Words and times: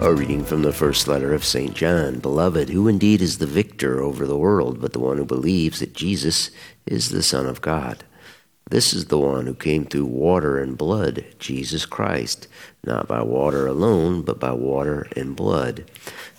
A 0.00 0.14
reading 0.14 0.44
from 0.44 0.62
the 0.62 0.72
first 0.72 1.08
letter 1.08 1.34
of 1.34 1.44
St. 1.44 1.74
John. 1.74 2.20
Beloved, 2.20 2.68
who 2.68 2.86
indeed 2.86 3.20
is 3.20 3.38
the 3.38 3.46
victor 3.46 4.00
over 4.00 4.28
the 4.28 4.38
world 4.38 4.80
but 4.80 4.92
the 4.92 5.00
one 5.00 5.16
who 5.16 5.24
believes 5.24 5.80
that 5.80 5.92
Jesus 5.92 6.52
is 6.86 7.08
the 7.08 7.22
Son 7.22 7.46
of 7.46 7.60
God. 7.60 8.04
This 8.70 8.94
is 8.94 9.06
the 9.06 9.18
one 9.18 9.46
who 9.46 9.54
came 9.54 9.84
through 9.84 10.06
water 10.06 10.56
and 10.62 10.78
blood, 10.78 11.24
Jesus 11.40 11.84
Christ, 11.84 12.46
not 12.84 13.08
by 13.08 13.22
water 13.22 13.66
alone, 13.66 14.22
but 14.22 14.38
by 14.38 14.52
water 14.52 15.08
and 15.16 15.34
blood. 15.34 15.90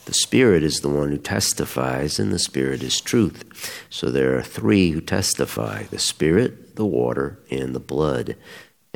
The 0.05 0.13
Spirit 0.13 0.63
is 0.63 0.79
the 0.79 0.87
one 0.87 1.09
who 1.09 1.17
testifies, 1.17 2.17
and 2.17 2.31
the 2.31 2.39
Spirit 2.39 2.81
is 2.81 3.01
truth. 3.01 3.43
So 3.89 4.09
there 4.09 4.37
are 4.37 4.41
three 4.41 4.91
who 4.91 5.01
testify 5.01 5.83
the 5.83 5.99
Spirit, 5.99 6.77
the 6.77 6.85
water, 6.85 7.39
and 7.51 7.75
the 7.75 7.81
blood. 7.81 8.37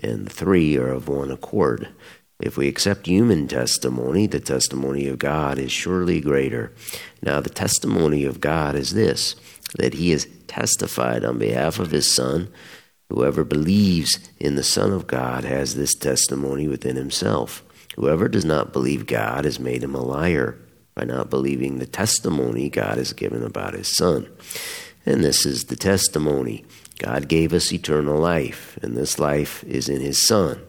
And 0.01 0.25
the 0.25 0.33
three 0.33 0.77
are 0.77 0.89
of 0.89 1.09
one 1.09 1.31
accord. 1.31 1.89
If 2.43 2.57
we 2.57 2.67
accept 2.67 3.07
human 3.07 3.47
testimony, 3.47 4.27
the 4.27 4.41
testimony 4.41 5.07
of 5.07 5.17
God 5.17 5.57
is 5.57 5.71
surely 5.71 6.19
greater. 6.19 6.73
Now, 7.21 7.39
the 7.39 7.49
testimony 7.49 8.25
of 8.25 8.41
God 8.41 8.75
is 8.75 8.93
this 8.93 9.37
that 9.77 9.93
he 9.93 10.11
has 10.11 10.27
testified 10.45 11.23
on 11.23 11.39
behalf 11.39 11.79
of 11.79 11.91
his 11.91 12.13
Son. 12.13 12.49
Whoever 13.09 13.45
believes 13.45 14.29
in 14.39 14.55
the 14.55 14.63
Son 14.63 14.91
of 14.91 15.07
God 15.07 15.45
has 15.45 15.75
this 15.75 15.95
testimony 15.95 16.67
within 16.67 16.97
himself. 16.97 17.63
Whoever 17.95 18.27
does 18.27 18.43
not 18.43 18.73
believe 18.73 19.07
God 19.07 19.45
has 19.45 19.57
made 19.57 19.81
him 19.81 19.95
a 19.95 20.03
liar 20.03 20.59
by 20.95 21.05
not 21.05 21.29
believing 21.29 21.79
the 21.79 21.87
testimony 21.87 22.69
God 22.69 22.97
has 22.97 23.13
given 23.13 23.41
about 23.41 23.73
his 23.73 23.95
Son. 23.95 24.27
And 25.05 25.23
this 25.23 25.45
is 25.45 25.63
the 25.63 25.77
testimony 25.77 26.65
God 26.99 27.27
gave 27.27 27.53
us 27.53 27.71
eternal 27.71 28.19
life, 28.19 28.77
and 28.81 28.95
this 28.95 29.17
life 29.17 29.63
is 29.63 29.89
in 29.89 30.01
his 30.01 30.25
Son. 30.27 30.61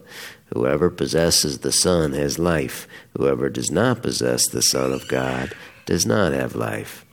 Whoever 0.55 0.89
possesses 0.89 1.59
the 1.59 1.73
Son 1.73 2.13
has 2.13 2.39
life. 2.39 2.87
Whoever 3.17 3.49
does 3.49 3.69
not 3.69 4.01
possess 4.01 4.47
the 4.47 4.61
Son 4.61 4.93
of 4.93 5.05
God 5.09 5.53
does 5.85 6.05
not 6.05 6.31
have 6.31 6.55
life. 6.55 7.05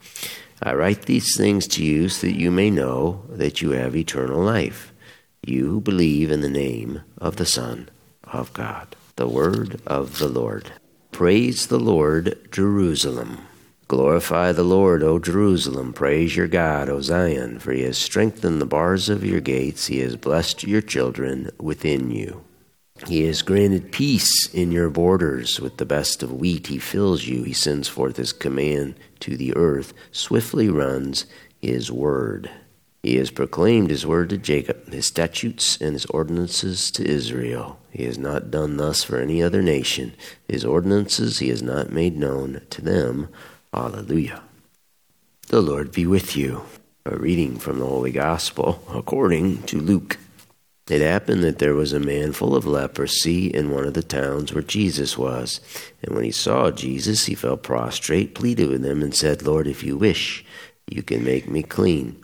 I 0.62 0.74
write 0.74 1.02
these 1.02 1.36
things 1.36 1.66
to 1.68 1.84
you 1.84 2.08
so 2.08 2.28
that 2.28 2.38
you 2.38 2.52
may 2.52 2.70
know 2.70 3.24
that 3.28 3.60
you 3.60 3.72
have 3.72 3.96
eternal 3.96 4.40
life, 4.40 4.92
you 5.44 5.66
who 5.66 5.80
believe 5.80 6.30
in 6.30 6.40
the 6.40 6.48
name 6.48 7.02
of 7.18 7.34
the 7.34 7.44
Son 7.44 7.88
of 8.22 8.52
God. 8.52 8.94
The 9.16 9.26
word 9.26 9.80
of 9.88 10.20
the 10.20 10.28
Lord. 10.28 10.70
Praise 11.10 11.66
the 11.66 11.80
Lord, 11.80 12.48
Jerusalem. 12.52 13.38
Glorify 13.88 14.52
the 14.52 14.62
Lord, 14.62 15.02
O 15.02 15.18
Jerusalem. 15.18 15.92
Praise 15.92 16.36
your 16.36 16.46
God, 16.46 16.88
O 16.88 17.00
Zion, 17.00 17.58
for 17.58 17.72
he 17.72 17.82
has 17.82 17.98
strengthened 17.98 18.60
the 18.60 18.66
bars 18.66 19.08
of 19.08 19.24
your 19.24 19.40
gates. 19.40 19.88
He 19.88 19.98
has 19.98 20.14
blessed 20.14 20.62
your 20.62 20.80
children 20.80 21.50
within 21.58 22.12
you. 22.12 22.44
He 23.06 23.26
has 23.26 23.42
granted 23.42 23.90
peace 23.90 24.48
in 24.54 24.70
your 24.70 24.88
borders. 24.88 25.60
With 25.60 25.78
the 25.78 25.84
best 25.84 26.22
of 26.22 26.32
wheat, 26.32 26.68
he 26.68 26.78
fills 26.78 27.26
you. 27.26 27.42
He 27.42 27.52
sends 27.52 27.88
forth 27.88 28.16
his 28.16 28.32
command 28.32 28.94
to 29.20 29.36
the 29.36 29.54
earth, 29.56 29.92
swiftly 30.12 30.68
runs 30.68 31.26
his 31.60 31.90
word. 31.90 32.50
He 33.02 33.16
has 33.16 33.32
proclaimed 33.32 33.90
his 33.90 34.06
word 34.06 34.30
to 34.30 34.38
Jacob, 34.38 34.92
his 34.92 35.06
statutes 35.06 35.76
and 35.80 35.94
his 35.94 36.06
ordinances 36.06 36.92
to 36.92 37.04
Israel. 37.04 37.80
He 37.90 38.04
has 38.04 38.16
not 38.16 38.52
done 38.52 38.76
thus 38.76 39.02
for 39.02 39.18
any 39.18 39.42
other 39.42 39.60
nation. 39.60 40.14
His 40.46 40.64
ordinances 40.64 41.40
he 41.40 41.48
has 41.48 41.62
not 41.62 41.90
made 41.90 42.16
known 42.16 42.62
to 42.70 42.80
them. 42.80 43.28
Alleluia. 43.74 44.42
The 45.48 45.60
Lord 45.60 45.90
be 45.90 46.06
with 46.06 46.36
you. 46.36 46.62
A 47.04 47.16
reading 47.16 47.58
from 47.58 47.80
the 47.80 47.86
Holy 47.86 48.12
Gospel 48.12 48.80
according 48.94 49.64
to 49.64 49.80
Luke. 49.80 50.18
It 50.88 51.00
happened 51.00 51.44
that 51.44 51.58
there 51.58 51.74
was 51.74 51.92
a 51.92 52.00
man 52.00 52.32
full 52.32 52.56
of 52.56 52.66
leprosy 52.66 53.46
in 53.46 53.70
one 53.70 53.86
of 53.86 53.94
the 53.94 54.02
towns 54.02 54.52
where 54.52 54.64
Jesus 54.64 55.16
was. 55.16 55.60
And 56.02 56.14
when 56.14 56.24
he 56.24 56.32
saw 56.32 56.72
Jesus, 56.72 57.26
he 57.26 57.36
fell 57.36 57.56
prostrate, 57.56 58.34
pleaded 58.34 58.68
with 58.68 58.84
him, 58.84 59.00
and 59.00 59.14
said, 59.14 59.42
Lord, 59.42 59.68
if 59.68 59.84
you 59.84 59.96
wish, 59.96 60.44
you 60.88 61.02
can 61.02 61.24
make 61.24 61.48
me 61.48 61.62
clean. 61.62 62.20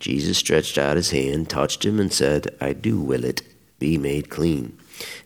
Jesus 0.00 0.36
stretched 0.36 0.76
out 0.76 0.96
his 0.96 1.12
hand, 1.12 1.48
touched 1.48 1.84
him, 1.84 1.98
and 1.98 2.12
said, 2.12 2.54
I 2.60 2.74
do 2.74 3.00
will 3.00 3.24
it, 3.24 3.40
be 3.78 3.96
made 3.96 4.28
clean. 4.28 4.78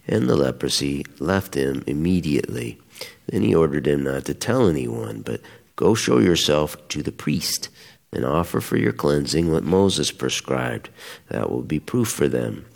And 0.06 0.28
the 0.28 0.36
leprosy 0.36 1.04
left 1.18 1.54
him 1.54 1.82
immediately. 1.88 2.80
Then 3.26 3.42
he 3.42 3.54
ordered 3.56 3.88
him 3.88 4.04
not 4.04 4.24
to 4.26 4.34
tell 4.34 4.68
anyone, 4.68 5.22
but 5.22 5.40
go 5.74 5.94
show 5.94 6.18
yourself 6.18 6.76
to 6.88 7.02
the 7.02 7.12
priest 7.12 7.70
and 8.12 8.24
offer 8.24 8.60
for 8.60 8.76
your 8.76 8.92
cleansing 8.92 9.50
what 9.50 9.64
Moses 9.64 10.10
prescribed. 10.10 10.88
That 11.28 11.50
will 11.50 11.62
be 11.62 11.80
proof 11.80 12.08
for 12.08 12.28
them. 12.28 12.66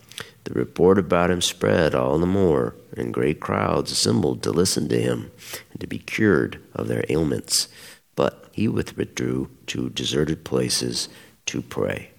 The 0.45 0.55
report 0.55 0.99
about 0.99 1.31
him 1.31 1.41
spread 1.41 1.95
all 1.95 2.19
the 2.19 2.27
more, 2.27 2.75
and 2.97 3.15
great 3.15 3.41
crowds 3.41 3.93
assembled 3.93 4.43
to 4.43 4.51
listen 4.51 4.89
to 4.89 5.01
him 5.01 5.31
and 5.71 5.81
to 5.81 5.87
be 5.87 5.99
cured 5.99 6.61
of 6.75 6.89
their 6.89 7.05
ailments. 7.09 7.69
But 8.17 8.49
he 8.53 8.69
withdrew 8.69 9.51
to 9.69 9.91
deserted 9.91 10.45
places 10.45 11.09
to 11.47 11.63
pray. 11.63 12.11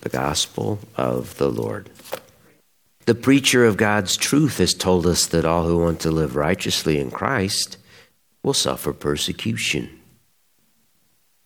The 0.00 0.08
Gospel 0.08 0.80
of 0.96 1.38
the 1.38 1.48
Lord. 1.48 1.90
The 3.06 3.14
preacher 3.14 3.64
of 3.64 3.76
God's 3.76 4.16
truth 4.16 4.58
has 4.58 4.74
told 4.74 5.06
us 5.06 5.26
that 5.26 5.44
all 5.44 5.66
who 5.66 5.78
want 5.78 6.00
to 6.00 6.10
live 6.10 6.34
righteously 6.34 6.98
in 6.98 7.10
Christ 7.10 7.76
will 8.42 8.54
suffer 8.54 8.92
persecution. 8.92 10.01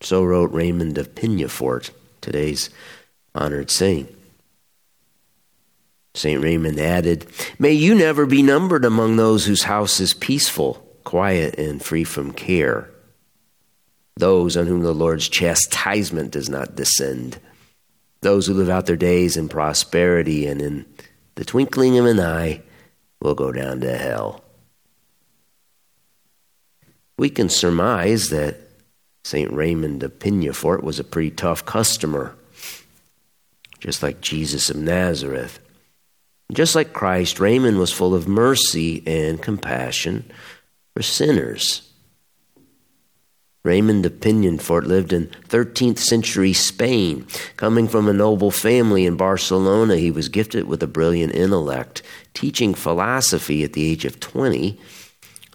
So 0.00 0.24
wrote 0.24 0.52
Raymond 0.52 0.98
of 0.98 1.14
Peñafort, 1.14 1.90
today's 2.20 2.70
honored 3.34 3.70
saint. 3.70 4.12
St. 6.14 6.42
Raymond 6.42 6.78
added, 6.80 7.26
May 7.58 7.72
you 7.72 7.94
never 7.94 8.24
be 8.24 8.42
numbered 8.42 8.84
among 8.84 9.16
those 9.16 9.44
whose 9.44 9.64
house 9.64 10.00
is 10.00 10.14
peaceful, 10.14 10.74
quiet, 11.04 11.58
and 11.58 11.82
free 11.82 12.04
from 12.04 12.32
care, 12.32 12.90
those 14.16 14.56
on 14.56 14.66
whom 14.66 14.80
the 14.80 14.94
Lord's 14.94 15.28
chastisement 15.28 16.30
does 16.30 16.48
not 16.48 16.74
descend, 16.74 17.38
those 18.22 18.46
who 18.46 18.54
live 18.54 18.70
out 18.70 18.86
their 18.86 18.96
days 18.96 19.36
in 19.36 19.48
prosperity 19.48 20.46
and 20.46 20.62
in 20.62 20.86
the 21.34 21.44
twinkling 21.44 21.98
of 21.98 22.06
an 22.06 22.18
eye 22.18 22.62
will 23.20 23.34
go 23.34 23.52
down 23.52 23.80
to 23.80 23.96
hell. 23.96 24.42
We 27.18 27.28
can 27.28 27.50
surmise 27.50 28.30
that 28.30 28.56
St. 29.26 29.52
Raymond 29.52 30.04
of 30.04 30.20
Peñafort 30.20 30.84
was 30.84 31.00
a 31.00 31.04
pretty 31.04 31.32
tough 31.32 31.66
customer, 31.66 32.36
just 33.80 34.00
like 34.00 34.20
Jesus 34.20 34.70
of 34.70 34.76
Nazareth. 34.76 35.58
Just 36.52 36.76
like 36.76 36.92
Christ, 36.92 37.40
Raymond 37.40 37.80
was 37.80 37.90
full 37.92 38.14
of 38.14 38.28
mercy 38.28 39.02
and 39.04 39.42
compassion 39.42 40.30
for 40.94 41.02
sinners. 41.02 41.92
Raymond 43.64 44.06
of 44.06 44.12
Peñafort 44.20 44.84
lived 44.84 45.12
in 45.12 45.26
13th 45.48 45.98
century 45.98 46.52
Spain. 46.52 47.26
Coming 47.56 47.88
from 47.88 48.08
a 48.08 48.12
noble 48.12 48.52
family 48.52 49.06
in 49.06 49.16
Barcelona, 49.16 49.96
he 49.96 50.12
was 50.12 50.28
gifted 50.28 50.68
with 50.68 50.84
a 50.84 50.86
brilliant 50.86 51.34
intellect, 51.34 52.00
teaching 52.32 52.74
philosophy 52.74 53.64
at 53.64 53.72
the 53.72 53.90
age 53.90 54.04
of 54.04 54.20
20 54.20 54.78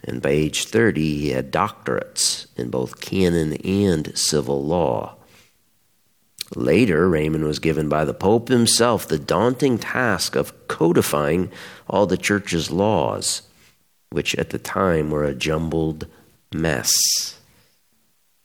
and 0.03 0.21
by 0.21 0.29
age 0.29 0.65
30, 0.65 1.17
he 1.17 1.29
had 1.29 1.51
doctorates 1.51 2.47
in 2.57 2.69
both 2.69 3.01
canon 3.01 3.53
and 3.63 4.17
civil 4.17 4.63
law. 4.63 5.15
Later, 6.55 7.07
Raymond 7.07 7.45
was 7.45 7.59
given 7.59 7.87
by 7.87 8.03
the 8.03 8.13
Pope 8.13 8.49
himself 8.49 9.07
the 9.07 9.19
daunting 9.19 9.77
task 9.77 10.35
of 10.35 10.67
codifying 10.67 11.51
all 11.87 12.05
the 12.05 12.17
church's 12.17 12.71
laws, 12.71 13.43
which 14.09 14.35
at 14.35 14.49
the 14.49 14.59
time 14.59 15.11
were 15.11 15.23
a 15.23 15.35
jumbled 15.35 16.07
mess. 16.53 16.91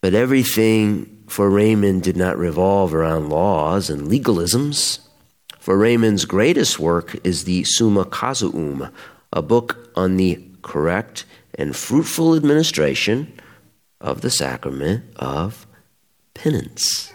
But 0.01 0.15
everything 0.15 1.25
for 1.27 1.51
Raymond 1.51 2.05
did 2.05 2.17
not 2.17 2.39
revolve 2.39 2.95
around 2.95 3.31
laws 3.31 3.91
and 3.91 4.07
legalisms. 4.07 5.01
For 5.59 5.77
Raymond's 5.77 6.27
greatest 6.27 6.79
work 6.79 7.17
is 7.27 7.43
the 7.43 7.65
Summa 7.65 8.05
Casuum, 8.05 8.93
a 9.33 9.43
book 9.43 9.91
on 9.97 10.17
the 10.17 10.45
correct 10.63 11.25
and 11.57 11.75
fruitful 11.75 12.35
administration 12.35 13.33
of 14.01 14.21
the 14.21 14.31
sacrament 14.31 15.05
of 15.17 15.67
penance. 16.35 17.13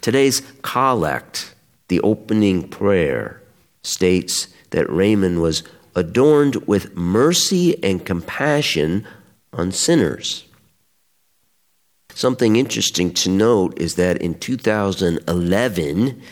Today's 0.00 0.42
collect, 0.62 1.54
the 1.88 2.00
opening 2.00 2.68
prayer, 2.68 3.40
states 3.82 4.48
that 4.70 4.90
Raymond 4.90 5.40
was 5.40 5.62
adorned 5.94 6.56
with 6.66 6.96
mercy 6.96 7.82
and 7.82 8.04
compassion 8.04 9.06
on 9.52 9.72
sinners. 9.72 10.46
Something 12.14 12.56
interesting 12.56 13.12
to 13.14 13.30
note 13.30 13.78
is 13.78 13.94
that 13.94 14.18
in 14.18 14.38
2011, 14.38 16.22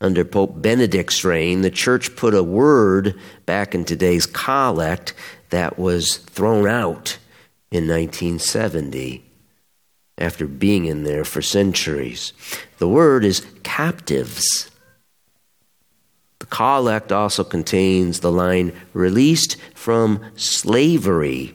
under 0.00 0.24
Pope 0.24 0.62
Benedict's 0.62 1.24
reign, 1.24 1.62
the 1.62 1.70
church 1.70 2.14
put 2.14 2.34
a 2.34 2.42
word 2.42 3.18
back 3.46 3.74
in 3.74 3.84
today's 3.84 4.26
collect 4.26 5.12
that 5.50 5.78
was 5.78 6.18
thrown 6.18 6.68
out 6.68 7.18
in 7.70 7.88
1970 7.88 9.24
after 10.16 10.46
being 10.46 10.84
in 10.84 11.04
there 11.04 11.24
for 11.24 11.42
centuries. 11.42 12.32
The 12.78 12.88
word 12.88 13.24
is 13.24 13.46
captives. 13.62 14.70
The 16.38 16.46
collect 16.46 17.10
also 17.10 17.42
contains 17.42 18.20
the 18.20 18.32
line 18.32 18.72
released 18.92 19.56
from 19.74 20.24
slavery 20.36 21.54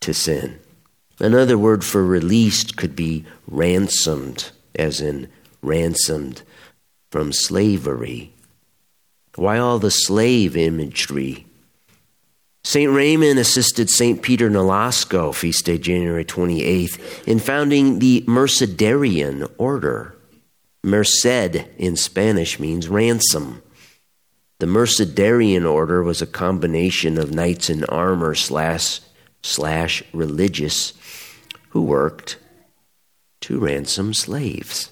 to 0.00 0.14
sin. 0.14 0.58
Another 1.18 1.58
word 1.58 1.84
for 1.84 2.04
released 2.04 2.76
could 2.76 2.96
be 2.96 3.24
ransomed, 3.46 4.50
as 4.74 5.00
in 5.00 5.28
ransomed 5.62 6.42
from 7.10 7.32
slavery. 7.32 8.32
Why 9.36 9.58
all 9.58 9.78
the 9.78 9.90
slave 9.90 10.56
imagery? 10.56 11.46
St. 12.64 12.90
Raymond 12.90 13.38
assisted 13.38 13.88
St. 13.88 14.22
Peter 14.22 14.50
Nolasco, 14.50 15.32
feast 15.32 15.66
day 15.66 15.78
January 15.78 16.24
28th, 16.24 17.28
in 17.28 17.38
founding 17.38 18.00
the 18.00 18.24
Mercedarian 18.26 19.48
order. 19.56 20.16
Merced 20.82 21.24
in 21.78 21.96
Spanish 21.96 22.58
means 22.58 22.88
ransom. 22.88 23.62
The 24.58 24.66
Mercedarian 24.66 25.70
order 25.70 26.02
was 26.02 26.22
a 26.22 26.26
combination 26.26 27.18
of 27.18 27.32
knights 27.32 27.68
in 27.70 27.84
armor 27.84 28.34
slash, 28.34 29.00
slash 29.42 30.02
religious 30.12 30.92
who 31.68 31.82
worked 31.82 32.38
to 33.42 33.60
ransom 33.60 34.14
slaves. 34.14 34.90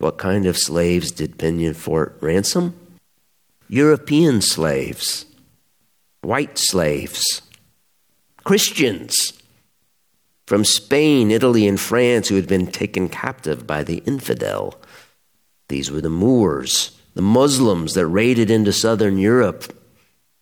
What 0.00 0.16
kind 0.16 0.46
of 0.46 0.56
slaves 0.56 1.10
did 1.10 1.36
Peñafort 1.36 2.14
ransom? 2.22 2.74
European 3.68 4.40
slaves, 4.40 5.26
white 6.22 6.56
slaves, 6.56 7.42
Christians 8.42 9.34
from 10.46 10.64
Spain, 10.64 11.30
Italy, 11.30 11.68
and 11.68 11.78
France 11.78 12.28
who 12.28 12.36
had 12.36 12.48
been 12.48 12.68
taken 12.68 13.10
captive 13.10 13.66
by 13.66 13.82
the 13.84 13.98
infidel. 14.06 14.80
These 15.68 15.90
were 15.90 16.00
the 16.00 16.08
Moors, 16.08 16.98
the 17.12 17.20
Muslims 17.20 17.92
that 17.92 18.06
raided 18.06 18.50
into 18.50 18.72
southern 18.72 19.18
Europe 19.18 19.70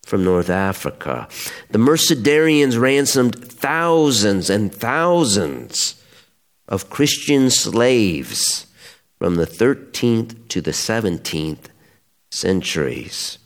from 0.07 0.23
North 0.23 0.51
Africa. 0.51 1.27
The 1.71 1.81
Mercedarians 1.81 2.81
ransomed 2.81 3.35
thousands 3.35 4.51
and 4.51 4.73
thousands 4.73 6.01
of 6.69 6.91
Christian 6.91 7.51
slaves 7.51 8.68
from 9.19 9.35
the 9.35 9.47
13th 9.47 10.49
to 10.49 10.61
the 10.61 10.71
17th 10.71 11.67
centuries. 12.31 13.39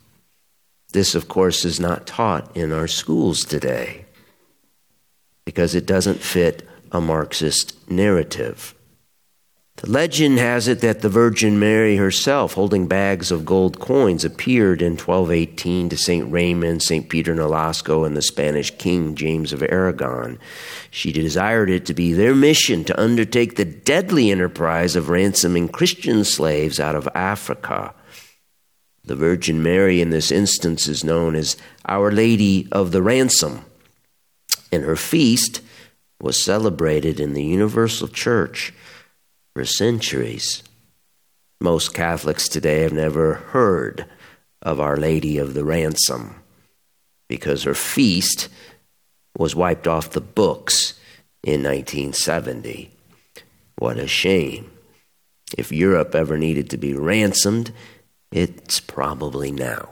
This, 0.92 1.14
of 1.14 1.28
course, 1.28 1.64
is 1.64 1.80
not 1.80 2.06
taught 2.06 2.54
in 2.56 2.72
our 2.72 2.86
schools 2.86 3.44
today 3.44 4.04
because 5.44 5.74
it 5.74 5.86
doesn't 5.86 6.20
fit 6.20 6.68
a 6.92 7.00
Marxist 7.00 7.90
narrative. 7.90 8.74
The 9.82 9.90
legend 9.90 10.38
has 10.38 10.68
it 10.68 10.78
that 10.82 11.00
the 11.00 11.08
Virgin 11.08 11.58
Mary 11.58 11.96
herself, 11.96 12.52
holding 12.54 12.86
bags 12.86 13.32
of 13.32 13.44
gold 13.44 13.80
coins, 13.80 14.24
appeared 14.24 14.80
in 14.80 14.92
1218 14.92 15.88
to 15.88 15.96
St. 15.96 16.30
Raymond, 16.30 16.84
St. 16.84 17.08
Peter 17.08 17.34
Nolasco, 17.34 18.06
and 18.06 18.16
the 18.16 18.22
Spanish 18.22 18.70
King 18.78 19.16
James 19.16 19.52
of 19.52 19.60
Aragon. 19.60 20.38
She 20.92 21.10
desired 21.10 21.68
it 21.68 21.84
to 21.86 21.94
be 21.94 22.12
their 22.12 22.32
mission 22.32 22.84
to 22.84 23.00
undertake 23.00 23.56
the 23.56 23.64
deadly 23.64 24.30
enterprise 24.30 24.94
of 24.94 25.08
ransoming 25.08 25.68
Christian 25.68 26.22
slaves 26.22 26.78
out 26.78 26.94
of 26.94 27.08
Africa. 27.12 27.92
The 29.04 29.16
Virgin 29.16 29.64
Mary 29.64 30.00
in 30.00 30.10
this 30.10 30.30
instance 30.30 30.86
is 30.86 31.02
known 31.02 31.34
as 31.34 31.56
Our 31.86 32.12
Lady 32.12 32.68
of 32.70 32.92
the 32.92 33.02
Ransom, 33.02 33.64
and 34.70 34.84
her 34.84 34.94
feast 34.94 35.60
was 36.20 36.40
celebrated 36.40 37.18
in 37.18 37.32
the 37.32 37.42
Universal 37.42 38.06
Church 38.08 38.72
for 39.54 39.64
centuries. 39.64 40.62
Most 41.60 41.94
Catholics 41.94 42.48
today 42.48 42.82
have 42.82 42.92
never 42.92 43.34
heard 43.34 44.06
of 44.60 44.80
Our 44.80 44.96
Lady 44.96 45.38
of 45.38 45.54
the 45.54 45.64
Ransom 45.64 46.42
because 47.28 47.62
her 47.64 47.74
feast 47.74 48.48
was 49.36 49.56
wiped 49.56 49.86
off 49.86 50.10
the 50.10 50.20
books 50.20 50.98
in 51.42 51.62
1970. 51.62 52.90
What 53.76 53.98
a 53.98 54.06
shame. 54.06 54.70
If 55.56 55.72
Europe 55.72 56.14
ever 56.14 56.38
needed 56.38 56.70
to 56.70 56.76
be 56.76 56.94
ransomed, 56.94 57.72
it's 58.30 58.80
probably 58.80 59.50
now. 59.50 59.90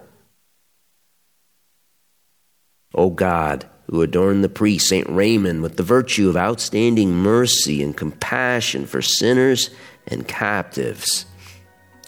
O 2.94 3.04
oh 3.04 3.10
God, 3.10 3.68
who 3.90 4.02
adorned 4.02 4.44
the 4.44 4.48
priest 4.48 4.88
St. 4.88 5.08
Raymond 5.10 5.62
with 5.62 5.76
the 5.76 5.82
virtue 5.82 6.28
of 6.28 6.36
outstanding 6.36 7.12
mercy 7.12 7.82
and 7.82 7.96
compassion 7.96 8.86
for 8.86 9.02
sinners 9.02 9.70
and 10.06 10.28
captives. 10.28 11.26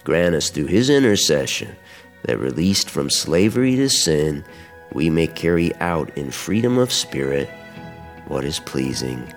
Grant 0.04 0.36
us 0.36 0.48
through 0.50 0.66
his 0.66 0.88
intercession 0.88 1.74
that, 2.22 2.38
released 2.38 2.88
from 2.88 3.10
slavery 3.10 3.74
to 3.74 3.88
sin, 3.88 4.44
we 4.92 5.10
may 5.10 5.26
carry 5.26 5.74
out 5.76 6.16
in 6.16 6.30
freedom 6.30 6.78
of 6.78 6.92
spirit 6.92 7.50
what 8.28 8.44
is 8.44 8.60
pleasing 8.60 9.32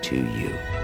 to 0.00 0.16
you. 0.16 0.81